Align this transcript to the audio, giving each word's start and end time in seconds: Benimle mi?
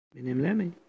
Benimle 0.15 0.53
mi? 0.53 0.71